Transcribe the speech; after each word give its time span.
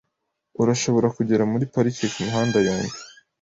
Urashobora 0.61 1.07
kugera 1.17 1.43
muri 1.51 1.65
parike 1.73 2.05
kumihanda 2.13 2.57
yombi. 2.67 2.97